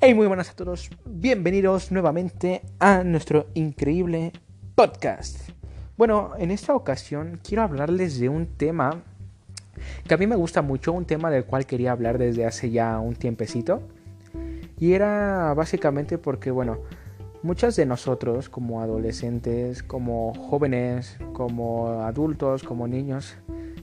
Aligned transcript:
Hey, 0.00 0.14
muy 0.14 0.28
buenas 0.28 0.48
a 0.48 0.54
todos. 0.54 0.90
Bienvenidos 1.06 1.90
nuevamente 1.90 2.62
a 2.78 3.02
nuestro 3.02 3.46
increíble 3.54 4.30
podcast. 4.76 5.50
Bueno, 5.96 6.34
en 6.38 6.52
esta 6.52 6.72
ocasión 6.76 7.40
quiero 7.42 7.64
hablarles 7.64 8.20
de 8.20 8.28
un 8.28 8.46
tema 8.46 9.02
que 10.06 10.14
a 10.14 10.16
mí 10.16 10.28
me 10.28 10.36
gusta 10.36 10.62
mucho, 10.62 10.92
un 10.92 11.04
tema 11.04 11.32
del 11.32 11.46
cual 11.46 11.66
quería 11.66 11.90
hablar 11.90 12.16
desde 12.16 12.46
hace 12.46 12.70
ya 12.70 13.00
un 13.00 13.16
tiempecito. 13.16 13.82
Y 14.78 14.92
era 14.92 15.52
básicamente 15.54 16.16
porque, 16.16 16.52
bueno, 16.52 16.78
muchas 17.42 17.74
de 17.74 17.84
nosotros 17.84 18.48
como 18.48 18.80
adolescentes, 18.80 19.82
como 19.82 20.32
jóvenes, 20.32 21.18
como 21.32 21.88
adultos, 22.02 22.62
como 22.62 22.86
niños, 22.86 23.34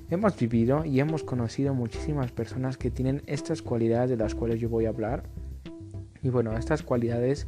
hemos 0.10 0.38
vivido 0.38 0.86
y 0.86 1.02
hemos 1.02 1.24
conocido 1.26 1.74
muchísimas 1.74 2.32
personas 2.32 2.78
que 2.78 2.90
tienen 2.90 3.22
estas 3.26 3.62
cualidades 3.62 4.12
de 4.12 4.16
las 4.16 4.34
cuales 4.34 4.62
yo 4.62 4.70
voy 4.70 4.86
a 4.86 4.90
hablar 4.90 5.24
y 6.26 6.30
bueno, 6.30 6.58
estas 6.58 6.82
cualidades 6.82 7.46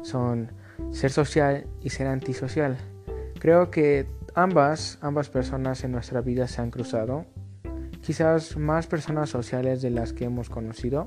son 0.00 0.50
ser 0.92 1.10
social 1.10 1.66
y 1.82 1.90
ser 1.90 2.06
antisocial. 2.06 2.78
Creo 3.38 3.70
que 3.70 4.06
ambas, 4.34 4.98
ambas 5.02 5.28
personas 5.28 5.84
en 5.84 5.92
nuestra 5.92 6.22
vida 6.22 6.48
se 6.48 6.62
han 6.62 6.70
cruzado. 6.70 7.26
Quizás 8.00 8.56
más 8.56 8.86
personas 8.86 9.28
sociales 9.28 9.82
de 9.82 9.90
las 9.90 10.14
que 10.14 10.24
hemos 10.24 10.48
conocido 10.48 11.06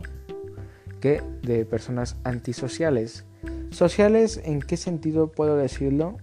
que 1.01 1.23
de 1.41 1.65
personas 1.65 2.17
antisociales. 2.23 3.25
Sociales, 3.71 4.39
¿en 4.43 4.61
qué 4.61 4.77
sentido 4.77 5.31
puedo 5.31 5.57
decirlo? 5.57 6.17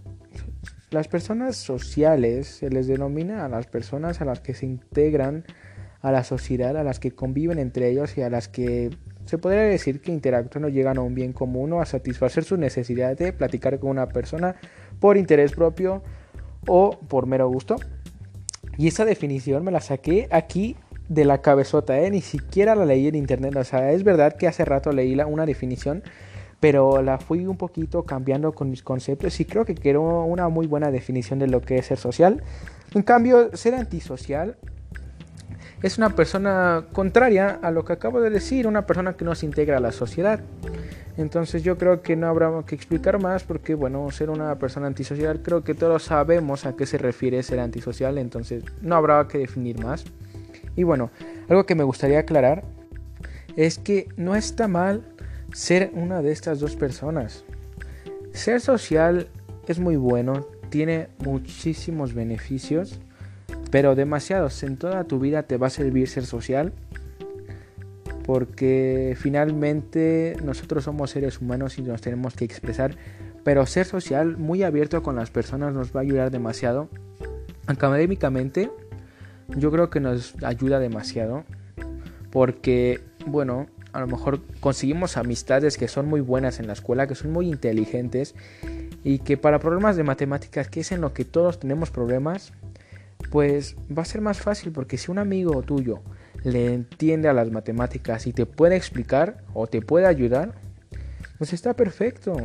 Las 0.92 1.08
personas 1.08 1.56
sociales 1.56 2.46
se 2.46 2.70
les 2.70 2.86
denomina 2.86 3.44
a 3.44 3.48
las 3.48 3.66
personas 3.66 4.20
a 4.20 4.24
las 4.24 4.38
que 4.38 4.54
se 4.54 4.66
integran 4.66 5.44
a 6.02 6.12
la 6.12 6.22
sociedad, 6.22 6.76
a 6.76 6.84
las 6.84 7.00
que 7.00 7.10
conviven 7.10 7.58
entre 7.58 7.90
ellos 7.90 8.16
y 8.16 8.22
a 8.22 8.30
las 8.30 8.46
que 8.46 8.96
se 9.24 9.38
podría 9.38 9.62
decir 9.62 10.00
que 10.00 10.12
interactúan 10.12 10.64
o 10.64 10.68
llegan 10.68 10.98
a 10.98 11.00
un 11.00 11.14
bien 11.14 11.32
común 11.32 11.72
o 11.72 11.80
a 11.80 11.86
satisfacer 11.86 12.44
su 12.44 12.56
necesidad 12.56 13.16
de 13.16 13.32
platicar 13.32 13.78
con 13.78 13.90
una 13.90 14.08
persona 14.08 14.56
por 15.00 15.16
interés 15.16 15.52
propio 15.52 16.02
o 16.66 16.98
por 17.08 17.26
mero 17.26 17.48
gusto. 17.48 17.76
Y 18.76 18.88
esa 18.88 19.04
definición 19.04 19.64
me 19.64 19.70
la 19.70 19.80
saqué 19.80 20.28
aquí 20.30 20.76
de 21.08 21.24
la 21.24 21.42
cabezota, 21.42 21.98
¿eh? 22.00 22.10
ni 22.10 22.20
siquiera 22.20 22.74
la 22.74 22.84
leí 22.84 23.08
en 23.08 23.14
internet. 23.14 23.56
O 23.56 23.64
sea, 23.64 23.92
es 23.92 24.04
verdad 24.04 24.36
que 24.36 24.48
hace 24.48 24.64
rato 24.64 24.92
leí 24.92 25.18
una 25.20 25.46
definición, 25.46 26.02
pero 26.60 27.02
la 27.02 27.18
fui 27.18 27.46
un 27.46 27.56
poquito 27.56 28.04
cambiando 28.04 28.52
con 28.52 28.70
mis 28.70 28.82
conceptos 28.82 29.38
y 29.40 29.44
creo 29.44 29.64
que 29.64 29.74
quiero 29.74 30.24
una 30.24 30.48
muy 30.48 30.66
buena 30.66 30.90
definición 30.90 31.38
de 31.38 31.46
lo 31.46 31.60
que 31.60 31.78
es 31.78 31.86
ser 31.86 31.98
social. 31.98 32.42
En 32.94 33.02
cambio, 33.02 33.54
ser 33.56 33.74
antisocial 33.74 34.56
es 35.84 35.98
una 35.98 36.08
persona 36.16 36.86
contraria 36.92 37.58
a 37.60 37.70
lo 37.70 37.84
que 37.84 37.92
acabo 37.92 38.22
de 38.22 38.30
decir, 38.30 38.66
una 38.66 38.86
persona 38.86 39.18
que 39.18 39.26
no 39.26 39.34
se 39.34 39.44
integra 39.44 39.76
a 39.76 39.80
la 39.80 39.92
sociedad. 39.92 40.40
Entonces 41.18 41.62
yo 41.62 41.76
creo 41.76 42.00
que 42.00 42.16
no 42.16 42.26
habrá 42.26 42.50
que 42.66 42.74
explicar 42.74 43.20
más 43.20 43.44
porque, 43.44 43.74
bueno, 43.74 44.10
ser 44.10 44.30
una 44.30 44.58
persona 44.58 44.86
antisocial, 44.86 45.42
creo 45.42 45.62
que 45.62 45.74
todos 45.74 46.04
sabemos 46.04 46.64
a 46.64 46.74
qué 46.74 46.86
se 46.86 46.96
refiere 46.96 47.42
ser 47.42 47.60
antisocial, 47.60 48.16
entonces 48.16 48.64
no 48.80 48.96
habrá 48.96 49.28
que 49.28 49.36
definir 49.36 49.78
más. 49.78 50.06
Y 50.74 50.84
bueno, 50.84 51.10
algo 51.50 51.66
que 51.66 51.74
me 51.74 51.84
gustaría 51.84 52.20
aclarar 52.20 52.64
es 53.54 53.76
que 53.76 54.08
no 54.16 54.36
está 54.36 54.68
mal 54.68 55.04
ser 55.52 55.90
una 55.92 56.22
de 56.22 56.32
estas 56.32 56.60
dos 56.60 56.76
personas. 56.76 57.44
Ser 58.32 58.62
social 58.62 59.28
es 59.68 59.78
muy 59.78 59.96
bueno, 59.96 60.46
tiene 60.70 61.08
muchísimos 61.18 62.14
beneficios 62.14 62.98
pero 63.74 63.96
demasiados. 63.96 64.62
En 64.62 64.76
toda 64.76 65.02
tu 65.02 65.18
vida 65.18 65.42
te 65.42 65.56
va 65.56 65.66
a 65.66 65.70
servir 65.70 66.06
ser 66.06 66.26
social. 66.26 66.72
Porque 68.24 69.16
finalmente 69.18 70.36
nosotros 70.44 70.84
somos 70.84 71.10
seres 71.10 71.40
humanos 71.40 71.76
y 71.76 71.82
nos 71.82 72.00
tenemos 72.00 72.34
que 72.34 72.44
expresar. 72.44 72.94
Pero 73.42 73.66
ser 73.66 73.84
social, 73.84 74.36
muy 74.36 74.62
abierto 74.62 75.02
con 75.02 75.16
las 75.16 75.32
personas, 75.32 75.74
nos 75.74 75.92
va 75.92 75.98
a 75.98 76.02
ayudar 76.04 76.30
demasiado. 76.30 76.88
Académicamente, 77.66 78.70
yo 79.48 79.72
creo 79.72 79.90
que 79.90 79.98
nos 79.98 80.36
ayuda 80.44 80.78
demasiado. 80.78 81.42
Porque, 82.30 83.00
bueno, 83.26 83.66
a 83.92 83.98
lo 83.98 84.06
mejor 84.06 84.40
conseguimos 84.60 85.16
amistades 85.16 85.78
que 85.78 85.88
son 85.88 86.06
muy 86.06 86.20
buenas 86.20 86.60
en 86.60 86.68
la 86.68 86.74
escuela, 86.74 87.08
que 87.08 87.16
son 87.16 87.32
muy 87.32 87.48
inteligentes. 87.48 88.36
Y 89.02 89.18
que 89.18 89.36
para 89.36 89.58
problemas 89.58 89.96
de 89.96 90.04
matemáticas, 90.04 90.68
que 90.68 90.78
es 90.78 90.92
en 90.92 91.00
lo 91.00 91.12
que 91.12 91.24
todos 91.24 91.58
tenemos 91.58 91.90
problemas, 91.90 92.52
pues 93.30 93.76
va 93.96 94.02
a 94.02 94.06
ser 94.06 94.20
más 94.20 94.40
fácil 94.40 94.72
porque 94.72 94.98
si 94.98 95.10
un 95.10 95.18
amigo 95.18 95.62
tuyo 95.62 96.02
le 96.44 96.72
entiende 96.74 97.28
a 97.28 97.32
las 97.32 97.50
matemáticas 97.50 98.26
y 98.26 98.32
te 98.32 98.46
puede 98.46 98.76
explicar 98.76 99.38
o 99.54 99.66
te 99.66 99.80
puede 99.80 100.06
ayudar, 100.06 100.54
pues 101.38 101.52
está 101.52 101.74
perfecto. 101.74 102.36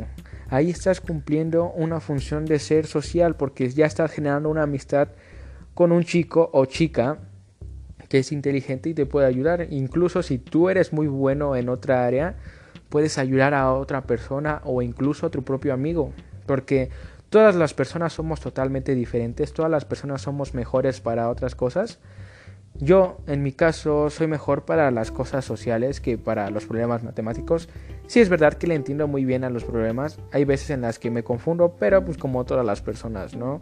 Ahí 0.50 0.69
estás 0.69 1.00
cumpliendo 1.02 1.72
una 1.72 2.00
función 2.00 2.46
de 2.46 2.59
ser 2.59 2.88
social 2.88 3.35
porque 3.35 3.69
ya 3.69 3.85
estás 3.85 4.12
generando 4.12 4.50
una 4.50 4.63
amistad 4.63 5.09
con 5.74 5.91
un 5.91 6.03
chico 6.03 6.50
o 6.53 6.66
chica 6.66 7.19
que 8.09 8.19
es 8.19 8.31
inteligente 8.31 8.90
y 8.90 8.94
te 8.94 9.06
puede 9.06 9.28
ayudar. 9.28 9.68
Incluso 9.69 10.24
si 10.24 10.40
tú 10.40 10.69
eres 10.69 10.91
muy 10.91 11.07
bueno 11.07 11.56
en 11.56 11.69
otra 11.69 12.06
área, 12.06 12.36
puedes 12.90 13.18
ayudar 13.18 13.53
a 13.53 13.72
otra 13.72 14.01
persona 14.01 14.62
o 14.66 14.81
incluso 14.81 15.28
a 15.28 15.30
tu 15.30 15.44
propio 15.44 15.74
amigo. 15.74 16.12
Porque 16.47 16.90
Todas 17.29 17.56
las 17.56 17.73
personas 17.73 18.13
somos 18.13 18.40
totalmente 18.40 18.95
diferentes, 18.95 19.53
todas 19.53 19.69
las 19.69 19.85
personas 19.85 20.22
somos 20.22 20.53
mejores 20.56 21.00
para 21.00 21.29
otras 21.29 21.53
cosas. 21.53 22.00
Yo, 22.79 23.17
en 23.28 23.44
mi 23.44 23.51
caso, 23.51 24.09
soy 24.09 24.28
mejor 24.28 24.66
para 24.66 24.90
las 24.90 25.12
cosas 25.12 25.45
sociales 25.45 26.01
que 26.01 26.18
para 26.18 26.50
los 26.50 26.66
problemas 26.66 27.03
matemáticos. 27.03 27.69
Sí 28.07 28.19
es 28.19 28.29
verdad 28.29 28.53
que 28.53 28.68
le 28.68 28.75
entiendo 28.75 29.07
muy 29.07 29.25
bien 29.25 29.44
a 29.44 29.50
los 29.50 29.63
problemas. 29.63 30.18
Hay 30.31 30.45
veces 30.45 30.72
en 30.72 30.81
las 30.81 30.97
que 30.97 31.12
me 31.12 31.23
confundo, 31.23 31.75
pero 31.78 32.03
pues 32.03 32.18
como 32.18 32.45
todas 32.45 32.66
las 32.66 32.81
personas, 32.81 33.35
¿no? 33.35 33.59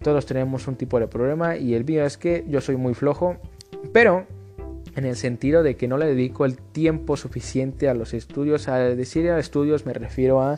Todos 0.00 0.26
tenemos 0.26 0.66
un 0.66 0.76
tipo 0.76 0.98
de 0.98 1.06
problema 1.06 1.56
y 1.56 1.74
el 1.74 1.84
mío 1.84 2.04
es 2.04 2.16
que 2.16 2.44
yo 2.48 2.60
soy 2.60 2.76
muy 2.76 2.94
flojo, 2.94 3.36
pero 3.92 4.26
en 4.96 5.04
el 5.04 5.16
sentido 5.16 5.62
de 5.62 5.76
que 5.76 5.88
no 5.88 5.98
le 5.98 6.06
dedico 6.06 6.44
el 6.44 6.56
tiempo 6.56 7.16
suficiente 7.16 7.88
a 7.88 7.94
los 7.94 8.14
estudios. 8.14 8.68
A 8.68 8.78
decir 8.78 9.28
a 9.30 9.38
estudios 9.38 9.86
me 9.86 9.92
refiero 9.92 10.40
a 10.40 10.56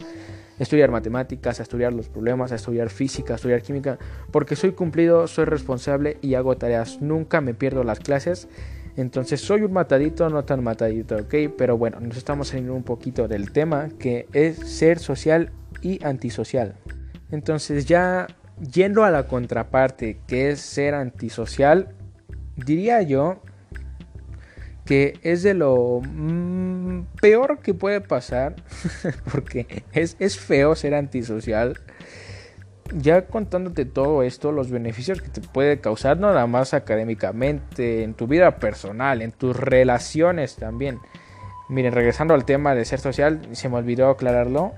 estudiar 0.59 0.91
matemáticas, 0.91 1.61
estudiar 1.61 1.93
los 1.93 2.09
problemas, 2.09 2.53
estudiar 2.53 2.91
física, 2.91 3.35
estudiar 3.35 3.63
química, 3.63 3.99
porque 4.31 4.57
soy 4.57 4.73
cumplido, 4.73 5.27
soy 5.27 5.45
responsable 5.47 6.19
y 6.23 6.35
hago 6.35 6.57
tareas. 6.57 7.01
Nunca 7.01 7.41
me 7.41 7.55
pierdo 7.55 7.85
las 7.85 8.01
clases. 8.01 8.49
Entonces 8.97 9.41
soy 9.41 9.63
un 9.63 9.73
matadito, 9.73 10.29
no 10.31 10.45
tan 10.45 10.63
matadito, 10.63 11.17
¿ok? 11.17 11.35
Pero 11.59 11.77
bueno, 11.77 11.99
nos 12.01 12.17
estamos 12.17 12.49
saliendo 12.49 12.75
un 12.75 12.85
poquito 12.85 13.27
del 13.27 13.51
tema 13.51 13.89
que 13.99 14.29
es 14.33 14.57
ser 14.57 15.01
social 15.01 15.51
y 15.83 16.05
antisocial. 16.05 16.77
Entonces 17.33 17.87
ya 17.87 18.29
yendo 18.73 19.05
a 19.05 19.11
la 19.11 19.27
contraparte 19.27 20.21
que 20.29 20.51
es 20.51 20.61
ser 20.61 20.95
antisocial, 20.95 21.89
diría 22.57 23.03
yo 23.03 23.41
que 24.85 25.19
es 25.23 25.43
de 25.43 25.55
lo 25.55 26.01
mm, 26.03 27.07
peor 27.21 27.61
que 27.61 27.75
puede 27.75 28.01
pasar, 28.01 28.57
porque 29.33 29.85
es, 29.93 30.17
es, 30.19 30.39
feo 30.39 30.75
ser 30.75 30.95
antisocial. 30.95 31.81
Ya 32.93 33.27
contándote 33.27 33.87
todo 33.87 34.23
esto, 34.23 34.53
los 34.53 34.71
beneficios 34.71 35.23
que 35.23 35.29
te 35.29 35.41
puede 35.41 35.81
causar, 35.81 36.19
no 36.19 36.29
nada 36.29 36.47
más 36.47 36.75
académicamente, 36.75 38.03
en 38.03 38.15
tu 38.15 38.27
vida 38.27 38.59
personal, 38.59 39.23
en 39.23 39.33
tus 39.33 39.57
relaciones 39.57 40.57
también. 40.57 41.01
Miren, 41.69 41.95
regresando 41.95 42.35
al 42.35 42.45
tema 42.45 42.75
de 42.75 42.85
ser 42.85 43.01
social, 43.01 43.41
se 43.53 43.69
me 43.71 43.77
olvidó 43.77 44.11
aclararlo. 44.11 44.75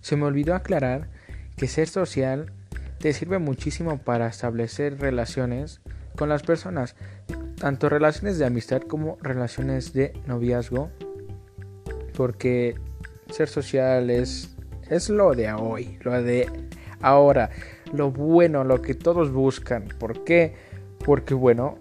Se 0.00 0.16
me 0.16 0.24
olvidó 0.24 0.54
aclarar 0.54 1.08
que 1.56 1.66
ser 1.66 1.88
social 1.88 2.52
te 3.00 3.12
sirve 3.12 3.38
muchísimo 3.38 3.98
para 3.98 4.28
establecer 4.28 5.00
relaciones 5.00 5.80
con 6.16 6.28
las 6.28 6.42
personas 6.42 6.94
tanto 7.60 7.90
relaciones 7.90 8.38
de 8.38 8.46
amistad 8.46 8.80
como 8.80 9.18
relaciones 9.20 9.92
de 9.92 10.14
noviazgo, 10.26 10.88
porque 12.16 12.74
ser 13.30 13.48
social 13.48 14.08
es, 14.08 14.56
es 14.88 15.10
lo 15.10 15.34
de 15.34 15.52
hoy, 15.52 15.98
lo 16.00 16.22
de 16.22 16.48
ahora, 17.02 17.50
lo 17.92 18.10
bueno, 18.10 18.64
lo 18.64 18.80
que 18.80 18.94
todos 18.94 19.30
buscan. 19.30 19.88
¿Por 19.98 20.24
qué? 20.24 20.54
Porque 21.04 21.34
bueno, 21.34 21.78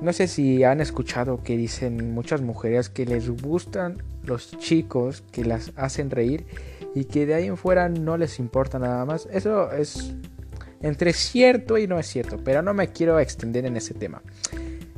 no 0.00 0.14
sé 0.14 0.28
si 0.28 0.64
han 0.64 0.80
escuchado 0.80 1.42
que 1.42 1.58
dicen 1.58 2.14
muchas 2.14 2.40
mujeres 2.40 2.88
que 2.88 3.04
les 3.04 3.28
gustan 3.28 4.02
los 4.24 4.56
chicos 4.58 5.22
que 5.30 5.44
las 5.44 5.72
hacen 5.76 6.10
reír 6.10 6.46
y 6.94 7.04
que 7.04 7.26
de 7.26 7.34
ahí 7.34 7.46
en 7.48 7.58
fuera 7.58 7.90
no 7.90 8.16
les 8.16 8.38
importa 8.38 8.78
nada 8.78 9.04
más. 9.04 9.28
Eso 9.30 9.70
es 9.72 10.14
entre 10.80 11.12
cierto 11.12 11.76
y 11.76 11.86
no 11.86 11.98
es 11.98 12.06
cierto, 12.06 12.38
pero 12.42 12.62
no 12.62 12.72
me 12.72 12.88
quiero 12.88 13.20
extender 13.20 13.66
en 13.66 13.76
ese 13.76 13.92
tema. 13.92 14.22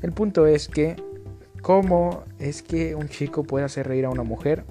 El 0.04 0.12
punto 0.12 0.46
es 0.46 0.68
que, 0.68 0.96
¿cómo 1.62 2.24
es 2.38 2.62
que 2.62 2.94
un 2.94 3.08
chico 3.08 3.42
puede 3.42 3.64
hacer 3.64 3.88
reír 3.88 4.04
a 4.04 4.10
una 4.10 4.22
mujer? 4.22 4.66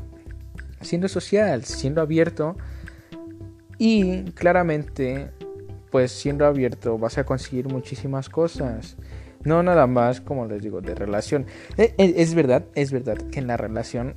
Siendo 0.80 1.07
social, 1.07 1.63
siendo 1.63 2.01
abierto 2.01 2.56
y 3.80 4.25
claramente, 4.33 5.31
pues 5.89 6.12
siendo 6.12 6.45
abierto 6.45 7.00
vas 7.00 7.18
a 7.18 7.24
conseguir 7.24 7.68
muchísimas 7.68 8.30
cosas. 8.30 8.95
No 9.44 9.63
nada 9.63 9.88
más, 9.88 10.21
como 10.21 10.45
les 10.45 10.62
digo, 10.62 10.81
de 10.81 10.94
relación. 10.94 11.47
Eh, 11.77 11.95
eh, 11.97 12.13
es 12.18 12.36
verdad, 12.36 12.65
es 12.75 12.91
verdad 12.91 13.18
que 13.18 13.39
en 13.39 13.47
la 13.47 13.57
relación 13.57 14.13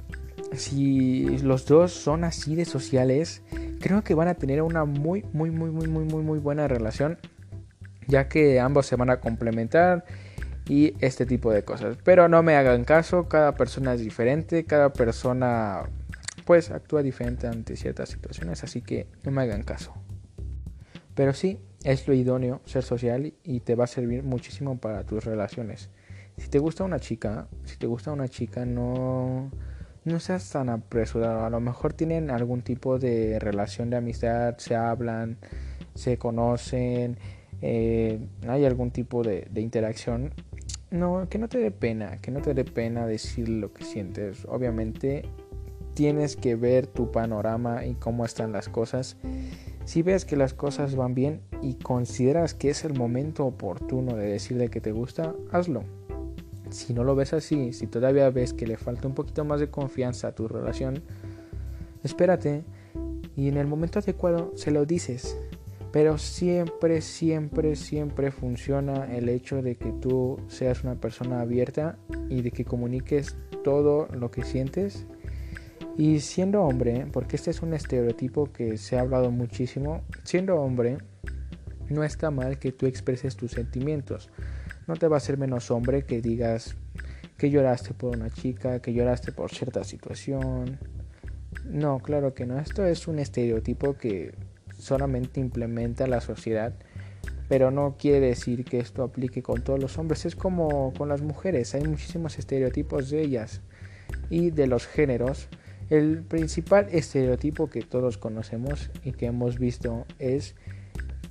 si 0.53 1.39
los 1.39 1.65
dos 1.65 1.93
son 1.93 2.25
así 2.25 2.57
de 2.57 2.67
sociales, 2.67 3.41
creo 3.81 4.05
que 4.05 4.13
van 4.13 4.29
a 4.29 4.35
tener 4.35 4.61
una 4.61 4.85
muy, 4.85 5.25
muy, 5.33 5.51
muy, 5.51 5.71
muy, 5.71 5.89
muy, 5.89 6.05
muy, 6.05 6.23
muy 6.23 6.39
buena 6.41 6.69
relación, 6.69 7.17
ya 8.07 8.29
que 8.29 8.61
ambos 8.61 8.85
se 8.85 8.97
van 8.97 9.09
a 9.09 9.19
complementar 9.21 10.05
y 10.69 10.95
este 11.01 11.27
tipo 11.27 11.53
de 11.53 11.65
cosas. 11.65 11.97
Pero 12.05 12.29
no 12.29 12.43
me 12.43 12.57
hagan 12.57 12.85
caso, 12.85 13.29
cada 13.29 13.55
persona 13.55 13.95
es 13.95 14.01
diferente, 14.01 14.65
cada 14.65 14.93
persona 14.93 15.83
pues 16.45 16.71
actúa 16.71 17.03
diferente 17.03 17.47
ante 17.47 17.77
ciertas 17.77 18.09
situaciones, 18.09 18.63
así 18.63 18.81
que 18.81 19.09
no 19.25 19.33
me 19.33 19.43
hagan 19.43 19.63
caso. 19.63 19.95
Pero 21.15 21.33
sí, 21.33 21.59
es 21.83 22.07
lo 22.07 22.15
idóneo 22.15 22.61
ser 22.65 22.83
social 22.83 23.35
y 23.43 23.61
te 23.61 23.75
va 23.75 23.85
a 23.85 23.89
servir 23.89 24.23
muchísimo 24.23 24.79
para 24.79 25.05
tus 25.05 25.25
relaciones. 25.25 25.91
Si 26.37 26.49
te 26.49 26.59
gusta 26.59 26.85
una 26.85 27.01
chica, 27.01 27.49
si 27.65 27.77
te 27.77 27.87
gusta 27.87 28.13
una 28.13 28.29
chica, 28.29 28.67
no 28.67 29.51
no 30.07 30.21
seas 30.21 30.49
tan 30.51 30.69
apresurado. 30.69 31.45
A 31.45 31.51
lo 31.51 31.61
mejor 31.61 31.93
tienen 31.93 32.31
algún 32.31 32.63
tipo 32.63 32.99
de 32.99 33.39
relación 33.41 33.91
de 33.91 33.97
amistad, 33.97 34.57
se 34.59 34.77
hablan, 34.77 35.37
se 35.95 36.17
conocen, 36.17 37.19
eh, 37.61 38.21
hay 38.47 38.65
algún 38.65 38.93
tipo 38.93 39.23
de, 39.25 39.49
de, 39.51 39.61
interacción. 39.61 40.33
No, 40.97 41.29
que 41.29 41.39
no 41.39 41.49
te 41.49 41.59
dé 41.59 41.71
pena, 41.71 42.21
que 42.21 42.31
no 42.31 42.41
te 42.41 42.55
dé 42.55 42.65
pena 42.65 43.07
decir 43.07 43.49
lo 43.49 43.73
que 43.73 43.85
sientes. 43.85 44.47
Obviamente 44.49 45.25
tienes 45.95 46.37
que 46.37 46.57
ver 46.57 46.87
tu 46.87 47.11
panorama 47.11 47.85
y 47.85 47.95
cómo 47.95 48.25
están 48.25 48.53
las 48.53 48.69
cosas. 48.69 49.17
Si 49.85 50.03
ves 50.03 50.25
que 50.25 50.37
las 50.37 50.55
cosas 50.55 50.97
van 50.97 51.15
bien 51.15 51.41
y 51.63 51.75
consideras 51.75 52.55
que 52.55 52.71
es 52.71 52.85
el 52.85 52.95
momento 52.95 53.47
oportuno 53.47 54.17
de 54.17 54.27
decirle 54.27 54.69
que 54.69 54.81
te 54.81 54.93
gusta, 54.93 55.35
hazlo 55.53 55.85
si 56.71 56.95
no 56.95 57.05
lo 57.05 57.15
ves 57.15 57.33
así, 57.33 57.73
si 57.73 57.87
todavía 57.87 58.31
ves 58.31 58.53
que 58.53 58.67
le 58.67 58.77
falta 58.77 59.09
un 59.09 59.15
poquito 59.15 59.45
más 59.45 59.61
de 59.61 59.71
confianza 59.71 60.29
a 60.29 60.35
tu 60.35 60.49
relación, 60.49 61.03
espérate 62.03 62.65
y 63.37 63.49
en 63.49 63.57
el 63.57 63.67
momento 63.67 63.99
adecuado 63.99 64.53
se 64.57 64.71
lo 64.71 64.87
dices. 64.87 65.37
Pero 65.93 66.19
siempre, 66.19 67.01
siempre, 67.01 67.77
siempre 67.77 68.31
funciona 68.31 69.15
el 69.15 69.29
hecho 69.29 69.63
de 69.63 69.77
que 69.77 69.93
tú 69.93 70.39
seas 70.49 70.85
una 70.85 70.97
persona 70.97 71.41
abierta 71.41 71.99
y 72.29 72.43
de 72.43 72.51
que 72.51 72.65
comuniques 72.65 73.37
todo 73.65 74.09
lo 74.09 74.31
que 74.31 74.45
sientes. 74.45 75.07
Y 75.97 76.21
siendo 76.21 76.63
hombre, 76.63 77.07
porque 77.11 77.37
este 77.37 77.51
es 77.51 77.63
un 77.63 77.73
estereotipo 77.73 78.53
que 78.53 78.77
se 78.77 78.99
ha 78.99 79.01
hablado 79.01 79.31
muchísimo, 79.31 80.03
siendo 80.25 80.57
hombre, 80.57 80.99
no 81.89 82.05
está 82.05 82.31
mal 82.31 82.59
que 82.59 82.73
tú 82.73 82.87
expreses 82.87 83.37
tus 83.37 83.53
sentimientos. 83.53 84.29
No 84.87 84.97
te 84.97 85.09
va 85.09 85.17
a 85.17 85.19
hacer 85.19 85.39
menos 85.39 85.71
hombre 85.71 86.05
que 86.05 86.21
digas 86.21 86.77
que 87.39 87.51
lloraste 87.51 87.95
por 87.95 88.17
una 88.17 88.31
chica, 88.31 88.81
que 88.81 88.93
lloraste 88.93 89.33
por 89.33 89.51
cierta 89.51 89.85
situación. 89.85 90.79
No, 91.65 91.99
claro 92.01 92.35
que 92.35 92.47
no. 92.47 92.59
Esto 92.59 92.85
es 92.85 93.09
un 93.09 93.19
estereotipo 93.19 93.97
que 93.97 94.35
solamente 94.79 95.41
implementa 95.41 96.07
la 96.07 96.21
sociedad, 96.21 96.75
pero 97.49 97.71
no 97.71 97.97
quiere 97.99 98.29
decir 98.29 98.65
que 98.65 98.79
esto 98.79 99.03
aplique 99.03 99.43
con 99.43 99.63
todos 99.63 99.79
los 99.79 99.99
hombres. 99.99 100.27
Es 100.27 100.37
como 100.37 100.93
con 100.95 101.09
las 101.09 101.23
mujeres. 101.23 101.75
Hay 101.75 101.85
muchísimos 101.85 102.39
estereotipos 102.39 103.11
de 103.11 103.23
ellas 103.23 103.61
y 104.31 104.51
de 104.51 104.67
los 104.67 104.87
géneros. 104.87 105.49
El 105.89 106.23
principal 106.23 106.89
estereotipo 106.91 107.71
que 107.71 107.83
todos 107.83 108.19
conocemos 108.19 108.91
y 109.05 109.13
que 109.13 109.27
hemos 109.27 109.59
visto 109.59 110.05
es 110.19 110.57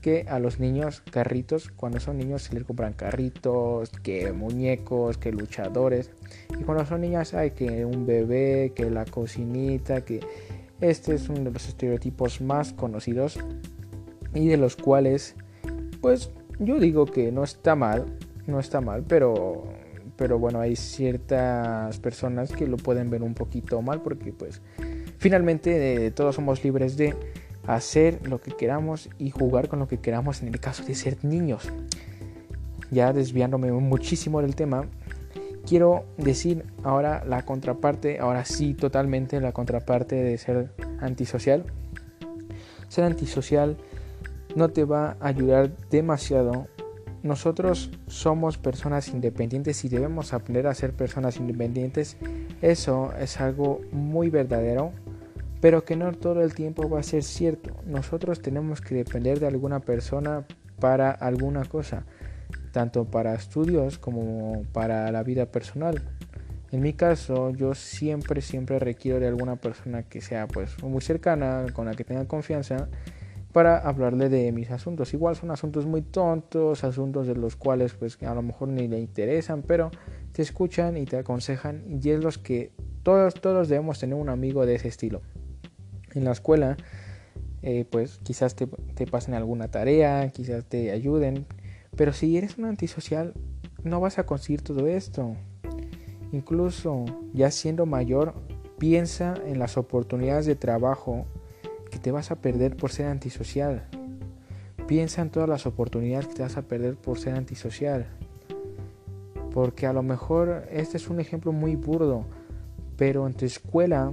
que 0.05 0.25
a 0.29 0.37
los 0.37 0.59
niños 0.59 1.01
carritos, 1.01 1.71
cuando 1.71 1.99
son 1.99 2.19
niños 2.19 2.43
se 2.43 2.53
les 2.53 2.63
compran 2.63 2.93
carritos, 2.93 3.89
que 3.89 4.31
muñecos, 4.31 5.17
que 5.17 5.31
luchadores. 5.31 6.11
Y 6.59 6.63
cuando 6.63 6.85
son 6.85 7.01
niñas 7.01 7.33
hay 7.33 7.51
que 7.51 7.85
un 7.85 8.05
bebé, 8.05 8.71
que 8.75 8.89
la 8.91 9.03
cocinita, 9.05 10.05
que 10.05 10.19
este 10.81 11.15
es 11.15 11.29
uno 11.29 11.45
de 11.45 11.51
los 11.51 11.67
estereotipos 11.67 12.41
más 12.41 12.73
conocidos 12.73 13.39
y 14.33 14.47
de 14.47 14.57
los 14.57 14.75
cuales 14.75 15.35
pues 16.01 16.31
yo 16.59 16.79
digo 16.79 17.05
que 17.05 17.31
no 17.31 17.43
está 17.43 17.75
mal, 17.75 18.05
no 18.47 18.59
está 18.59 18.81
mal, 18.81 19.03
pero 19.07 19.63
pero 20.17 20.39
bueno, 20.39 20.61
hay 20.61 20.75
ciertas 20.75 21.99
personas 21.99 22.51
que 22.51 22.67
lo 22.67 22.77
pueden 22.77 23.09
ver 23.09 23.21
un 23.21 23.33
poquito 23.33 23.81
mal 23.81 24.01
porque 24.01 24.31
pues 24.31 24.61
finalmente 25.17 26.05
eh, 26.05 26.11
todos 26.11 26.35
somos 26.35 26.63
libres 26.63 26.95
de 26.95 27.13
hacer 27.67 28.25
lo 28.27 28.39
que 28.39 28.51
queramos 28.51 29.09
y 29.17 29.31
jugar 29.31 29.67
con 29.67 29.79
lo 29.79 29.87
que 29.87 29.97
queramos 29.97 30.41
en 30.41 30.49
el 30.49 30.59
caso 30.59 30.83
de 30.85 30.95
ser 30.95 31.17
niños. 31.23 31.69
Ya 32.91 33.11
desviándome 33.11 33.71
muchísimo 33.71 34.41
del 34.41 34.55
tema, 34.55 34.85
quiero 35.65 36.05
decir 36.17 36.65
ahora 36.83 37.23
la 37.25 37.43
contraparte, 37.43 38.19
ahora 38.19 38.45
sí 38.45 38.73
totalmente 38.73 39.39
la 39.41 39.51
contraparte 39.51 40.15
de 40.15 40.37
ser 40.37 40.71
antisocial. 40.99 41.65
Ser 42.87 43.03
antisocial 43.03 43.77
no 44.55 44.69
te 44.69 44.85
va 44.85 45.17
a 45.19 45.27
ayudar 45.27 45.71
demasiado. 45.89 46.67
Nosotros 47.23 47.91
somos 48.07 48.57
personas 48.57 49.07
independientes 49.09 49.83
y 49.83 49.89
debemos 49.89 50.33
aprender 50.33 50.67
a 50.67 50.75
ser 50.75 50.93
personas 50.93 51.37
independientes. 51.37 52.17
Eso 52.61 53.11
es 53.19 53.41
algo 53.41 53.81
muy 53.91 54.29
verdadero 54.29 54.91
pero 55.65 55.83
que 55.83 55.95
no 55.95 56.11
todo 56.11 56.43
el 56.43 56.53
tiempo 56.53 56.87
va 56.87 56.99
a 56.99 57.03
ser 57.03 57.23
cierto. 57.23 57.71
Nosotros 57.87 58.39
tenemos 58.39 58.81
que 58.81 58.93
depender 58.93 59.39
de 59.39 59.47
alguna 59.47 59.79
persona 59.79 60.45
para 60.79 61.09
alguna 61.09 61.65
cosa, 61.65 62.05
tanto 62.75 63.05
para 63.05 63.33
estudios 63.33 63.97
como 63.97 64.63
para 64.73 65.09
la 65.09 65.23
vida 65.23 65.45
personal. 65.45 66.01
En 66.73 66.81
mi 66.81 66.91
caso, 66.91 67.51
yo 67.51 67.73
siempre, 67.73 68.41
siempre 68.41 68.79
requiero 68.79 69.21
de 69.21 69.29
alguna 69.29 69.55
persona 69.55 70.03
que 70.03 70.19
sea 70.19 70.45
pues 70.45 70.83
muy 70.83 70.99
cercana, 70.99 71.67
con 71.71 71.85
la 71.85 71.93
que 71.93 72.03
tenga 72.03 72.27
confianza, 72.27 72.89
para 73.53 73.77
hablarle 73.77 74.27
de 74.27 74.51
mis 74.51 74.71
asuntos. 74.71 75.13
Igual 75.13 75.37
son 75.37 75.51
asuntos 75.51 75.85
muy 75.85 76.01
tontos, 76.01 76.83
asuntos 76.83 77.27
de 77.27 77.35
los 77.35 77.55
cuales 77.55 77.93
pues 77.93 78.21
a 78.21 78.35
lo 78.35 78.41
mejor 78.41 78.67
ni 78.67 78.89
le 78.89 78.99
interesan, 78.99 79.61
pero 79.61 79.89
te 80.33 80.41
escuchan 80.41 80.97
y 80.97 81.05
te 81.05 81.15
aconsejan 81.15 81.81
y 82.03 82.09
es 82.09 82.21
los 82.21 82.37
que 82.37 82.73
todos, 83.03 83.35
todos 83.35 83.69
debemos 83.69 83.99
tener 83.99 84.15
un 84.15 84.27
amigo 84.27 84.65
de 84.65 84.75
ese 84.75 84.89
estilo 84.89 85.21
en 86.13 86.25
la 86.25 86.33
escuela, 86.33 86.75
eh, 87.61 87.85
pues 87.89 88.19
quizás 88.21 88.53
te, 88.53 88.67
te, 88.67 89.07
pasen 89.07 89.33
alguna 89.33 89.69
tarea, 89.69 90.29
quizás 90.31 90.65
te 90.65 90.91
ayuden, 90.91 91.45
pero 91.95 92.13
si 92.13 92.37
eres 92.37 92.57
un 92.57 92.65
antisocial, 92.65 93.33
no 93.83 93.99
vas 93.99 94.19
a 94.19 94.25
conseguir 94.25 94.61
todo 94.61 94.87
esto. 94.87 95.35
Incluso 96.31 97.05
ya 97.33 97.51
siendo 97.51 97.85
mayor, 97.85 98.33
piensa 98.77 99.35
en 99.45 99.59
las 99.59 99.77
oportunidades 99.77 100.45
de 100.45 100.55
trabajo 100.55 101.25
que 101.89 101.99
te 101.99 102.11
vas 102.11 102.31
a 102.31 102.35
perder 102.35 102.75
por 102.75 102.91
ser 102.91 103.07
antisocial. 103.07 103.87
Piensa 104.87 105.21
en 105.21 105.29
todas 105.29 105.49
las 105.49 105.65
oportunidades 105.65 106.27
que 106.27 106.35
te 106.35 106.41
vas 106.41 106.57
a 106.57 106.63
perder 106.63 106.95
por 106.95 107.19
ser 107.19 107.35
antisocial. 107.35 108.07
Porque 109.53 109.87
a 109.87 109.93
lo 109.93 110.03
mejor 110.03 110.67
este 110.69 110.97
es 110.97 111.09
un 111.09 111.19
ejemplo 111.19 111.53
muy 111.53 111.75
burdo, 111.75 112.25
pero 112.97 113.25
en 113.25 113.33
tu 113.33 113.45
escuela 113.45 114.11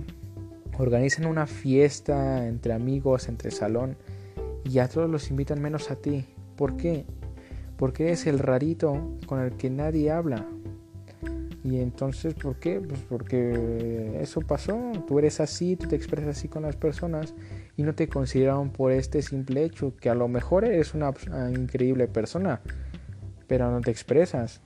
organizan 0.79 1.27
una 1.27 1.47
fiesta 1.47 2.47
entre 2.47 2.73
amigos, 2.73 3.29
entre 3.29 3.51
salón, 3.51 3.97
y 4.65 4.79
a 4.79 4.89
todos 4.89 5.11
los 5.11 5.31
invitan 5.31 5.61
menos 5.61 5.91
a 5.91 5.97
ti. 5.97 6.27
¿Por 6.57 6.77
qué? 6.77 7.05
Porque 7.83 8.05
eres 8.05 8.29
el 8.29 8.39
rarito 8.39 9.19
con 9.27 9.41
el 9.41 9.57
que 9.57 9.69
nadie 9.69 10.13
habla. 10.13 10.47
Y 11.65 11.81
entonces, 11.81 12.33
¿por 12.33 12.61
qué? 12.61 12.81
Pues 12.81 13.01
porque 13.09 14.21
eso 14.21 14.41
pasó. 14.41 14.93
Tú 15.09 15.19
eres 15.19 15.41
así, 15.41 15.75
tú 15.75 15.89
te 15.89 15.97
expresas 15.97 16.37
así 16.37 16.47
con 16.47 16.63
las 16.63 16.77
personas 16.77 17.35
y 17.77 17.83
no 17.83 17.93
te 17.93 18.07
consideraron 18.07 18.71
por 18.71 18.93
este 18.93 19.21
simple 19.21 19.65
hecho, 19.65 19.97
que 19.97 20.11
a 20.11 20.15
lo 20.15 20.29
mejor 20.29 20.65
eres 20.65 20.95
una 20.95 21.13
increíble 21.53 22.07
persona, 22.07 22.61
pero 23.49 23.69
no 23.73 23.81
te 23.81 23.91
expresas. 23.91 24.61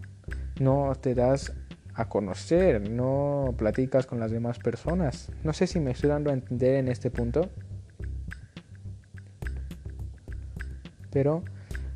No 0.60 0.92
te 1.00 1.14
das 1.14 1.54
a 1.94 2.10
conocer, 2.10 2.90
no 2.90 3.54
platicas 3.56 4.04
con 4.04 4.20
las 4.20 4.30
demás 4.30 4.58
personas. 4.58 5.32
No 5.42 5.54
sé 5.54 5.66
si 5.66 5.80
me 5.80 5.92
estoy 5.92 6.10
dando 6.10 6.28
a 6.28 6.34
entender 6.34 6.74
en 6.74 6.88
este 6.88 7.10
punto. 7.10 7.48
Pero 11.10 11.42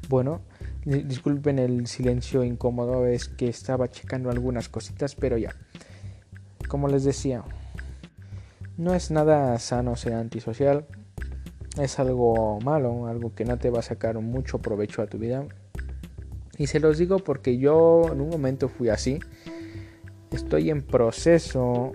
bueno, 0.08 0.40
disculpen 0.84 1.58
el 1.58 1.86
silencio 1.86 2.44
incómodo, 2.44 3.06
es 3.06 3.28
que 3.28 3.48
estaba 3.48 3.90
checando 3.90 4.30
algunas 4.30 4.68
cositas, 4.68 5.14
pero 5.14 5.36
ya. 5.36 5.54
Como 6.68 6.88
les 6.88 7.04
decía, 7.04 7.44
no 8.76 8.94
es 8.94 9.10
nada 9.10 9.58
sano 9.58 9.96
ser 9.96 10.14
antisocial. 10.14 10.86
Es 11.80 11.98
algo 11.98 12.60
malo, 12.60 13.06
algo 13.06 13.34
que 13.34 13.44
no 13.44 13.58
te 13.58 13.70
va 13.70 13.80
a 13.80 13.82
sacar 13.82 14.18
mucho 14.20 14.58
provecho 14.58 15.02
a 15.02 15.06
tu 15.06 15.18
vida. 15.18 15.44
Y 16.58 16.66
se 16.66 16.80
los 16.80 16.98
digo 16.98 17.18
porque 17.18 17.58
yo 17.58 18.10
en 18.12 18.20
un 18.20 18.28
momento 18.28 18.68
fui 18.68 18.88
así 18.88 19.20
estoy 20.30 20.70
en 20.70 20.82
proceso 20.82 21.92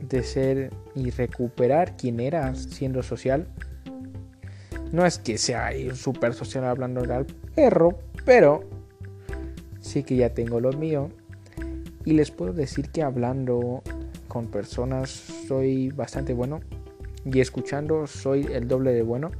de 0.00 0.22
ser 0.22 0.70
y 0.94 1.10
recuperar 1.10 1.96
quien 1.96 2.20
era 2.20 2.54
siendo 2.54 3.02
social. 3.02 3.46
No 4.92 5.04
es 5.06 5.18
que 5.18 5.38
sea 5.38 5.70
súper 5.94 6.34
social 6.34 6.64
hablando 6.64 7.00
al 7.00 7.26
perro, 7.54 7.98
pero 8.24 8.64
sí 9.80 10.02
que 10.02 10.16
ya 10.16 10.34
tengo 10.34 10.60
lo 10.60 10.72
mío. 10.72 11.10
Y 12.04 12.12
les 12.12 12.30
puedo 12.30 12.52
decir 12.52 12.90
que 12.90 13.02
hablando 13.02 13.82
con 14.28 14.46
personas 14.46 15.10
soy 15.10 15.90
bastante 15.90 16.34
bueno 16.34 16.60
y 17.24 17.40
escuchando 17.40 18.06
soy 18.06 18.46
el 18.52 18.68
doble 18.68 18.92
de 18.92 19.02
bueno. 19.02 19.30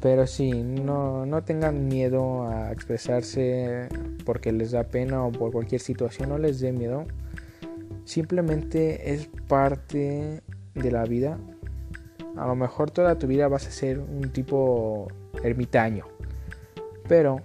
Pero 0.00 0.26
sí, 0.26 0.52
no, 0.52 1.26
no 1.26 1.42
tengan 1.42 1.88
miedo 1.88 2.46
a 2.48 2.72
expresarse 2.72 3.88
porque 4.24 4.52
les 4.52 4.72
da 4.72 4.84
pena 4.84 5.24
o 5.24 5.32
por 5.32 5.52
cualquier 5.52 5.80
situación, 5.80 6.28
no 6.28 6.38
les 6.38 6.60
dé 6.60 6.72
miedo. 6.72 7.06
Simplemente 8.04 9.12
es 9.12 9.28
parte 9.48 10.42
de 10.74 10.90
la 10.92 11.04
vida. 11.04 11.38
A 12.36 12.46
lo 12.46 12.54
mejor 12.54 12.90
toda 12.90 13.18
tu 13.18 13.26
vida 13.26 13.48
vas 13.48 13.66
a 13.66 13.70
ser 13.70 13.98
un 13.98 14.30
tipo 14.32 15.08
ermitaño. 15.42 16.15
Pero 17.08 17.40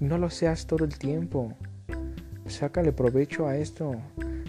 no 0.00 0.18
lo 0.18 0.30
seas 0.30 0.66
todo 0.66 0.84
el 0.84 0.98
tiempo. 0.98 1.52
Sácale 2.46 2.92
provecho 2.92 3.46
a 3.46 3.56
esto. 3.56 3.96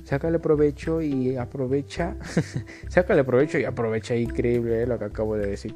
Sácale 0.03 0.39
provecho 0.39 1.01
y 1.01 1.35
aprovecha. 1.35 2.15
sácale 2.89 3.23
provecho 3.23 3.57
y 3.57 3.65
aprovecha. 3.65 4.15
Increíble 4.15 4.83
eh, 4.83 4.87
lo 4.87 4.99
que 4.99 5.05
acabo 5.05 5.35
de 5.35 5.47
decir. 5.47 5.75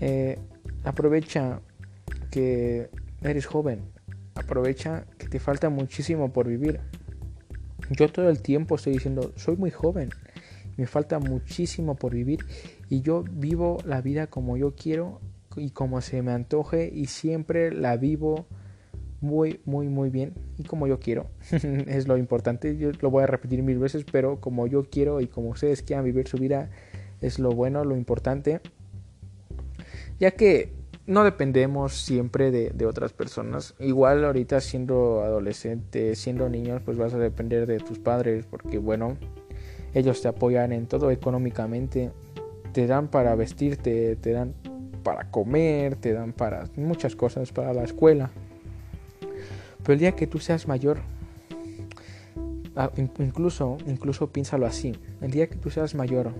Eh, 0.00 0.38
aprovecha 0.84 1.60
que 2.30 2.90
eres 3.22 3.46
joven. 3.46 3.80
Aprovecha 4.34 5.04
que 5.18 5.28
te 5.28 5.38
falta 5.38 5.70
muchísimo 5.70 6.32
por 6.32 6.48
vivir. 6.48 6.80
Yo 7.90 8.08
todo 8.08 8.30
el 8.30 8.40
tiempo 8.40 8.76
estoy 8.76 8.94
diciendo, 8.94 9.32
soy 9.36 9.56
muy 9.56 9.70
joven. 9.70 10.10
Me 10.76 10.86
falta 10.86 11.18
muchísimo 11.18 11.96
por 11.96 12.14
vivir. 12.14 12.44
Y 12.88 13.02
yo 13.02 13.22
vivo 13.22 13.78
la 13.84 14.00
vida 14.00 14.28
como 14.28 14.56
yo 14.56 14.74
quiero 14.74 15.20
y 15.56 15.70
como 15.70 16.00
se 16.00 16.22
me 16.22 16.32
antoje 16.32 16.90
y 16.92 17.06
siempre 17.06 17.72
la 17.72 17.96
vivo 17.96 18.46
muy, 19.20 19.60
muy, 19.64 19.88
muy 19.88 20.10
bien 20.10 20.34
y 20.58 20.64
como 20.64 20.86
yo 20.86 20.98
quiero. 20.98 21.30
es 21.50 22.08
lo 22.08 22.16
importante. 22.16 22.76
Yo 22.76 22.90
lo 23.00 23.10
voy 23.10 23.24
a 23.24 23.26
repetir 23.26 23.62
mil 23.62 23.78
veces, 23.78 24.04
pero 24.10 24.40
como 24.40 24.66
yo 24.66 24.84
quiero 24.84 25.20
y 25.20 25.26
como 25.26 25.50
ustedes 25.50 25.82
quieran 25.82 26.04
vivir 26.04 26.28
su 26.28 26.38
vida, 26.38 26.70
es 27.20 27.38
lo 27.38 27.50
bueno, 27.50 27.84
lo 27.84 27.96
importante. 27.96 28.60
Ya 30.18 30.32
que 30.32 30.72
no 31.06 31.24
dependemos 31.24 31.94
siempre 31.94 32.50
de, 32.50 32.70
de 32.70 32.86
otras 32.86 33.12
personas. 33.12 33.74
Igual 33.78 34.24
ahorita 34.24 34.60
siendo 34.60 35.22
adolescente, 35.22 36.14
siendo 36.14 36.48
niños, 36.48 36.82
pues 36.84 36.96
vas 36.96 37.14
a 37.14 37.18
depender 37.18 37.66
de 37.66 37.78
tus 37.78 37.98
padres 37.98 38.46
porque 38.46 38.78
bueno, 38.78 39.16
ellos 39.92 40.22
te 40.22 40.28
apoyan 40.28 40.72
en 40.72 40.86
todo 40.86 41.10
económicamente. 41.10 42.12
Te 42.72 42.86
dan 42.86 43.08
para 43.08 43.34
vestirte, 43.34 44.14
te 44.16 44.32
dan 44.32 44.54
para 45.02 45.30
comer, 45.30 45.96
te 45.96 46.12
dan 46.12 46.32
para 46.32 46.64
muchas 46.76 47.16
cosas, 47.16 47.52
para 47.52 47.72
la 47.72 47.84
escuela. 47.84 48.30
Pero 49.82 49.94
el 49.94 49.98
día 49.98 50.12
que 50.12 50.26
tú 50.26 50.38
seas 50.38 50.68
mayor, 50.68 50.98
ah, 52.76 52.90
incluso, 53.18 53.78
incluso 53.86 54.30
piénsalo 54.30 54.66
así, 54.66 54.94
el 55.20 55.30
día 55.30 55.48
que 55.48 55.56
tú 55.56 55.70
seas 55.70 55.94
mayor, 55.94 56.32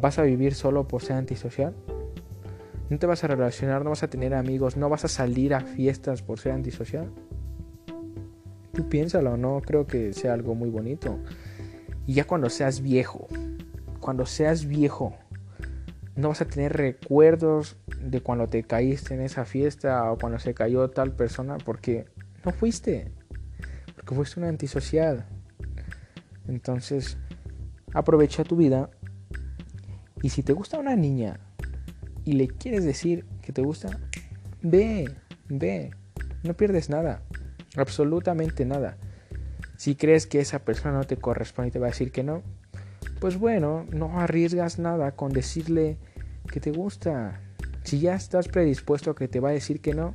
¿vas 0.00 0.18
a 0.18 0.22
vivir 0.22 0.54
solo 0.54 0.86
por 0.86 1.02
ser 1.02 1.16
antisocial? 1.16 1.74
¿No 2.88 2.98
te 2.98 3.06
vas 3.06 3.24
a 3.24 3.26
relacionar, 3.26 3.82
no 3.82 3.90
vas 3.90 4.04
a 4.04 4.08
tener 4.08 4.32
amigos, 4.32 4.76
no 4.76 4.88
vas 4.88 5.04
a 5.04 5.08
salir 5.08 5.54
a 5.54 5.60
fiestas 5.60 6.22
por 6.22 6.38
ser 6.38 6.52
antisocial? 6.52 7.10
Tú 8.72 8.88
piénsalo, 8.88 9.36
no 9.36 9.60
creo 9.60 9.86
que 9.86 10.12
sea 10.12 10.34
algo 10.34 10.54
muy 10.54 10.70
bonito. 10.70 11.18
Y 12.06 12.14
ya 12.14 12.24
cuando 12.24 12.48
seas 12.48 12.80
viejo, 12.80 13.26
cuando 13.98 14.24
seas 14.24 14.66
viejo, 14.66 15.14
no 16.16 16.28
vas 16.28 16.40
a 16.40 16.46
tener 16.46 16.72
recuerdos 16.72 17.76
de 18.00 18.22
cuando 18.22 18.48
te 18.48 18.62
caíste 18.62 19.14
en 19.14 19.20
esa 19.20 19.44
fiesta 19.44 20.10
o 20.10 20.18
cuando 20.18 20.38
se 20.38 20.54
cayó 20.54 20.88
tal 20.88 21.12
persona 21.12 21.58
porque 21.58 22.06
no 22.44 22.52
fuiste. 22.52 23.12
Porque 23.94 24.14
fuiste 24.14 24.40
una 24.40 24.48
antisocial. 24.48 25.26
Entonces, 26.48 27.18
aprovecha 27.92 28.44
tu 28.44 28.56
vida. 28.56 28.90
Y 30.22 30.30
si 30.30 30.42
te 30.42 30.54
gusta 30.54 30.78
una 30.78 30.96
niña 30.96 31.38
y 32.24 32.32
le 32.32 32.48
quieres 32.48 32.84
decir 32.84 33.26
que 33.42 33.52
te 33.52 33.60
gusta, 33.60 33.90
ve, 34.62 35.10
ve. 35.48 35.90
No 36.42 36.54
pierdes 36.54 36.88
nada. 36.88 37.22
Absolutamente 37.76 38.64
nada. 38.64 38.96
Si 39.76 39.96
crees 39.96 40.26
que 40.26 40.40
esa 40.40 40.60
persona 40.60 40.94
no 40.94 41.04
te 41.04 41.18
corresponde 41.18 41.68
y 41.68 41.72
te 41.72 41.78
va 41.78 41.88
a 41.88 41.90
decir 41.90 42.10
que 42.10 42.24
no, 42.24 42.42
pues 43.20 43.38
bueno, 43.38 43.86
no 43.90 44.18
arriesgas 44.18 44.78
nada 44.78 45.12
con 45.12 45.32
decirle 45.32 45.98
que 46.46 46.60
te 46.60 46.72
gusta. 46.72 47.40
Si 47.82 48.00
ya 48.00 48.14
estás 48.14 48.48
predispuesto 48.48 49.10
a 49.10 49.14
que 49.14 49.28
te 49.28 49.40
va 49.40 49.50
a 49.50 49.52
decir 49.52 49.80
que 49.80 49.94
no, 49.94 50.12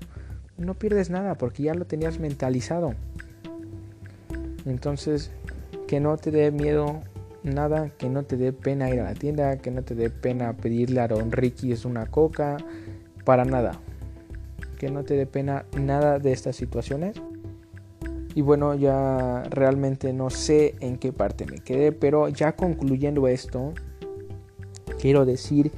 no 0.58 0.74
pierdes 0.76 1.10
nada 1.10 1.36
porque 1.36 1.64
ya 1.64 1.74
lo 1.74 1.86
tenías 1.86 2.20
mentalizado. 2.20 2.94
Entonces, 4.66 5.32
que 5.88 6.00
no 6.00 6.18
te 6.18 6.32
dé 6.32 6.52
miedo 6.52 7.02
nada, 7.44 7.90
que 7.98 8.10
no 8.10 8.24
te 8.24 8.38
dé 8.38 8.54
pena 8.54 8.90
ir 8.90 9.00
a 9.00 9.06
la 9.06 9.14
tienda, 9.14 9.58
que 9.58 9.72
no 9.72 9.84
te 9.84 9.96
dé 9.96 10.10
pena 10.10 10.54
pedirle 10.54 11.02
a 11.02 11.08
Don 11.08 11.32
Ricky 11.32 11.72
es 11.72 11.86
una 11.86 12.06
coca, 12.06 12.58
para 13.26 13.46
nada. 13.46 13.80
Que 14.78 14.90
no 14.90 15.04
te 15.04 15.16
dé 15.16 15.26
pena 15.26 15.66
nada 15.78 16.20
de 16.20 16.32
estas 16.32 16.56
situaciones. 16.56 17.22
Y 18.34 18.42
bueno, 18.42 18.76
ya 18.76 19.44
realmente 19.50 20.14
no 20.14 20.30
sé 20.30 20.76
en 20.80 20.98
qué 20.98 21.12
parte 21.12 21.46
me 21.46 21.60
quedé, 21.60 21.92
pero 21.92 22.30
ya 22.30 22.56
concluyendo 22.56 23.28
esto, 23.28 23.74
quiero 25.00 25.26
decir 25.26 25.72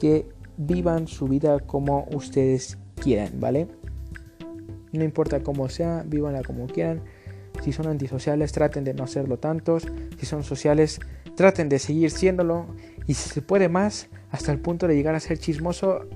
que 0.00 0.26
vivan 0.56 1.08
su 1.08 1.26
vida 1.26 1.58
como 1.60 2.06
ustedes 2.12 2.78
quieran, 3.02 3.40
¿vale? 3.40 3.68
No 4.92 5.04
importa 5.04 5.42
cómo 5.42 5.68
sea, 5.68 6.04
vivanla 6.06 6.42
como 6.42 6.66
quieran. 6.66 7.02
Si 7.62 7.72
son 7.72 7.86
antisociales, 7.86 8.52
traten 8.52 8.84
de 8.84 8.94
no 8.94 9.06
serlo 9.06 9.38
tantos. 9.38 9.86
Si 10.18 10.26
son 10.26 10.44
sociales, 10.44 11.00
traten 11.34 11.68
de 11.68 11.78
seguir 11.78 12.10
siéndolo. 12.10 12.66
Y 13.06 13.14
si 13.14 13.28
se 13.28 13.42
puede 13.42 13.68
más, 13.68 14.08
hasta 14.30 14.52
el 14.52 14.60
punto 14.60 14.86
de 14.86 14.94
llegar 14.94 15.14
a 15.14 15.20
ser 15.20 15.38
chismoso, 15.38 16.06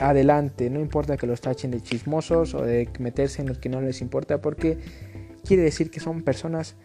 adelante. 0.00 0.70
No 0.70 0.80
importa 0.80 1.16
que 1.16 1.26
los 1.26 1.40
tachen 1.40 1.70
de 1.70 1.80
chismosos 1.80 2.54
o 2.54 2.62
de 2.62 2.88
meterse 2.98 3.42
en 3.42 3.48
los 3.48 3.58
que 3.58 3.68
no 3.68 3.80
les 3.80 4.00
importa, 4.00 4.40
porque 4.40 4.78
quiere 5.44 5.62
decir 5.62 5.90
que 5.90 6.00
son 6.00 6.22
personas 6.22 6.76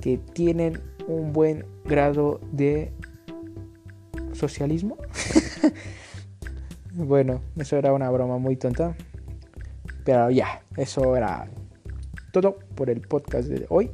que 0.00 0.18
tienen 0.18 0.80
un 1.06 1.32
buen 1.32 1.66
grado 1.84 2.40
de 2.52 2.92
socialismo. 4.32 4.96
bueno, 6.92 7.42
eso 7.56 7.76
era 7.76 7.92
una 7.92 8.10
broma 8.10 8.38
muy 8.38 8.56
tonta. 8.56 8.96
Pero 10.04 10.30
ya, 10.30 10.62
eso 10.76 11.16
era 11.16 11.48
todo 12.32 12.58
por 12.74 12.90
el 12.90 13.00
podcast 13.00 13.48
de 13.48 13.66
hoy. 13.68 13.90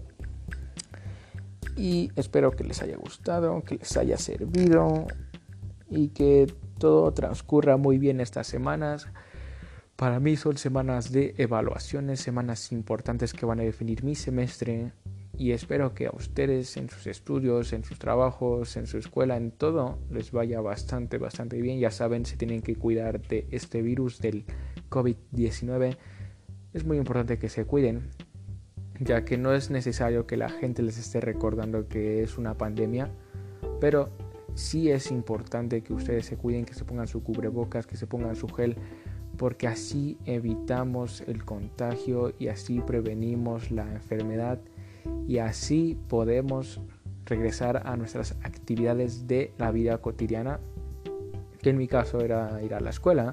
Y 1.77 2.11
espero 2.17 2.51
que 2.51 2.65
les 2.65 2.83
haya 2.83 2.97
gustado, 2.97 3.63
que 3.63 3.77
les 3.77 3.97
haya 3.97 4.19
servido 4.19 5.07
y 5.89 6.09
que 6.09 6.53
todo 6.79 7.13
transcurra 7.13 7.77
muy 7.77 7.99
bien 7.99 8.21
estas 8.21 8.47
semanas. 8.47 9.09
Para 9.97 10.21
mí 10.21 10.37
son 10.37 10.59
semanas 10.59 11.13
de 11.13 11.35
evaluaciones, 11.39 12.21
semanas 12.21 12.73
importantes 12.73 13.33
que 13.33 13.47
van 13.47 13.61
a 13.61 13.63
definir 13.63 14.03
mi 14.05 14.15
semestre 14.15 14.93
y 15.43 15.51
espero 15.51 15.93
que 15.93 16.07
a 16.07 16.13
ustedes 16.13 16.77
en 16.77 16.89
sus 16.89 17.09
estudios, 17.09 17.73
en 17.73 17.83
sus 17.83 17.99
trabajos, 17.99 18.77
en 18.77 18.87
su 18.87 18.97
escuela, 18.97 19.37
en 19.37 19.51
todo 19.51 19.99
les 20.09 20.31
vaya 20.31 20.61
bastante, 20.61 21.19
bastante 21.19 21.61
bien. 21.61 21.81
Ya 21.81 21.91
saben, 21.91 22.25
se 22.25 22.37
tienen 22.37 22.63
que 22.63 22.77
cuidar 22.77 23.21
de 23.27 23.49
este 23.51 23.83
virus 23.83 24.21
del 24.21 24.45
COVID-19. 24.89 25.97
Es 26.73 26.85
muy 26.85 26.97
importante 26.97 27.41
que 27.41 27.49
se 27.49 27.65
cuiden, 27.65 28.11
ya 29.01 29.25
que 29.25 29.37
no 29.37 29.53
es 29.53 29.69
necesario 29.69 30.29
que 30.29 30.37
la 30.37 30.49
gente 30.49 30.81
les 30.81 30.97
esté 30.97 31.21
recordando 31.21 31.89
que 31.89 32.23
es 32.23 32.39
una 32.39 32.57
pandemia, 32.57 33.11
pero 33.81 34.11
sí 34.55 34.93
es 34.93 35.11
importante 35.11 35.83
que 35.83 35.93
ustedes 35.93 36.25
se 36.25 36.37
cuiden, 36.37 36.65
que 36.65 36.75
se 36.75 36.85
pongan 36.85 37.09
su 37.09 37.25
cubrebocas, 37.25 37.89
que 37.89 37.97
se 37.97 38.07
pongan 38.07 38.37
su 38.37 38.47
gel 38.47 38.77
porque 39.37 39.67
así 39.67 40.19
evitamos 40.25 41.23
el 41.23 41.45
contagio 41.45 42.33
y 42.39 42.47
así 42.47 42.81
prevenimos 42.81 43.73
la 43.73 43.91
enfermedad 43.91 44.61
y 45.27 45.39
así 45.39 45.99
podemos 46.09 46.81
regresar 47.27 47.87
a 47.87 47.97
nuestras 47.97 48.33
actividades 48.43 49.27
de 49.27 49.53
la 49.59 49.71
vida 49.71 49.99
cotidiana, 49.99 50.61
que 51.61 51.71
en 51.71 51.79
mi 51.79 51.89
caso 51.89 52.21
era 52.21 52.63
ir 52.63 52.75
a 52.75 52.81
la 52.81 52.91
escuela. 52.91 53.33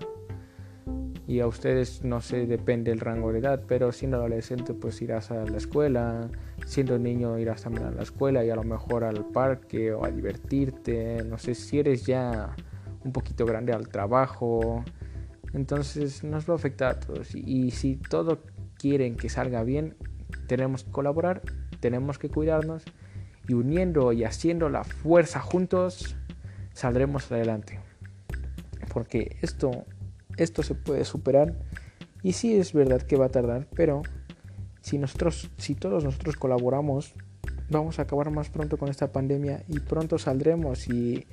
Y 1.28 1.42
a 1.42 1.48
ustedes 1.48 2.04
no 2.04 2.22
sé, 2.22 2.48
depende 2.48 2.92
el 2.92 3.00
rango 3.00 3.32
de 3.32 3.40
edad, 3.40 3.64
pero 3.68 3.92
siendo 3.92 4.18
adolescente 4.18 4.74
pues 4.74 5.00
irás 5.02 5.30
a 5.30 5.46
la 5.46 5.58
escuela, 5.58 6.28
siendo 6.66 6.98
niño 6.98 7.38
irás 7.38 7.64
también 7.64 7.86
a 7.86 7.92
la 7.92 8.02
escuela 8.02 8.44
y 8.44 8.50
a 8.50 8.56
lo 8.56 8.64
mejor 8.64 9.04
al 9.04 9.26
parque 9.26 9.94
o 9.94 10.06
a 10.06 10.10
divertirte, 10.10 11.24
no 11.24 11.38
sé 11.38 11.54
si 11.54 11.78
eres 11.78 12.06
ya 12.08 12.56
un 13.04 13.12
poquito 13.12 13.46
grande 13.46 13.74
al 13.74 13.90
trabajo, 13.90 14.84
entonces 15.54 16.24
nos 16.24 16.50
va 16.50 16.54
a 16.54 16.56
afectar 16.58 16.96
a 16.96 17.00
todos. 17.00 17.36
Y 17.36 17.72
si 17.72 17.96
todo 17.96 18.40
quieren 18.80 19.16
que 19.16 19.30
salga 19.30 19.64
bien, 19.64 19.96
tenemos 20.48 20.84
que 20.84 20.92
colaborar 20.92 21.44
tenemos 21.80 22.18
que 22.18 22.30
cuidarnos 22.30 22.84
y 23.48 23.54
uniendo 23.54 24.14
y 24.14 24.24
haciendo 24.24 24.70
la 24.70 24.84
fuerza 24.84 25.40
juntos 25.40 26.16
saldremos 26.74 27.32
adelante. 27.32 27.80
Porque 28.94 29.38
esto, 29.42 29.86
esto 30.38 30.64
se 30.64 30.76
puede 30.76 31.06
superar 31.06 31.54
y 32.24 32.34
sí 32.34 32.56
es 32.56 32.74
verdad 32.74 33.02
que 33.02 33.18
va 33.18 33.26
a 33.26 33.30
tardar, 33.30 33.68
pero 33.76 34.02
si 34.82 34.98
nosotros, 34.98 35.50
si 35.58 35.76
todos 35.76 36.04
nosotros 36.04 36.36
colaboramos, 36.36 37.14
vamos 37.70 38.00
a 38.00 38.04
acabar 38.04 38.32
más 38.32 38.50
pronto 38.50 38.78
con 38.78 38.90
esta 38.90 39.12
pandemia 39.12 39.64
y 39.68 39.80
pronto 39.80 40.18
saldremos 40.18 40.88
y 40.88 41.28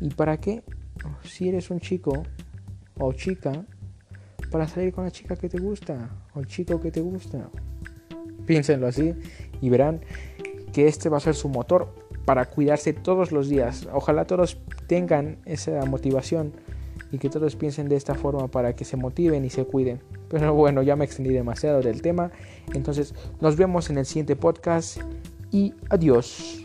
¿y 0.00 0.10
para 0.10 0.38
qué? 0.38 0.62
Si 1.22 1.48
eres 1.48 1.70
un 1.70 1.80
chico 1.80 2.22
o 2.98 3.12
chica 3.12 3.64
para 4.50 4.66
salir 4.66 4.92
con 4.92 5.04
la 5.04 5.10
chica 5.10 5.36
que 5.36 5.48
te 5.48 5.58
gusta 5.58 6.10
o 6.34 6.40
el 6.40 6.46
chico 6.46 6.80
que 6.80 6.90
te 6.90 7.00
gusta. 7.00 7.50
Piénsenlo 8.46 8.86
así 8.86 9.14
y 9.60 9.68
verán 9.68 10.00
que 10.72 10.86
este 10.88 11.08
va 11.08 11.18
a 11.18 11.20
ser 11.20 11.34
su 11.34 11.48
motor 11.48 11.88
para 12.24 12.46
cuidarse 12.46 12.92
todos 12.92 13.32
los 13.32 13.48
días. 13.48 13.88
Ojalá 13.92 14.24
todos 14.26 14.58
tengan 14.86 15.38
esa 15.44 15.84
motivación 15.86 16.52
y 17.12 17.18
que 17.18 17.28
todos 17.28 17.56
piensen 17.56 17.88
de 17.88 17.96
esta 17.96 18.14
forma 18.14 18.48
para 18.48 18.74
que 18.74 18.84
se 18.84 18.96
motiven 18.96 19.44
y 19.44 19.50
se 19.50 19.64
cuiden. 19.64 20.00
Pero 20.28 20.54
bueno, 20.54 20.82
ya 20.82 20.96
me 20.96 21.04
extendí 21.04 21.30
demasiado 21.32 21.80
del 21.80 22.02
tema. 22.02 22.30
Entonces 22.74 23.14
nos 23.40 23.56
vemos 23.56 23.90
en 23.90 23.98
el 23.98 24.06
siguiente 24.06 24.36
podcast 24.36 24.98
y 25.50 25.74
adiós. 25.88 26.64